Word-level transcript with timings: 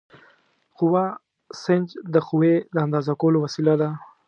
قوه 0.77 1.05
سنج 1.61 1.87
د 2.13 2.15
قوې 2.27 2.55
د 2.73 2.77
اندازه 2.85 3.13
کولو 3.21 3.37
وسیله 3.45 3.73
ده. 3.81 3.89